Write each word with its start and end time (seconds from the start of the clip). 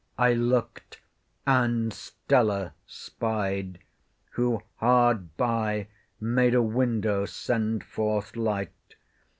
I 0.17 0.33
look'd, 0.33 0.97
and 1.45 1.93
STELLA 1.93 2.73
spied, 2.87 3.77
Who 4.31 4.63
hard 4.77 5.37
by 5.37 5.89
made 6.19 6.55
a 6.55 6.63
window 6.63 7.25
send 7.27 7.83
forth 7.83 8.35
light. 8.35 8.95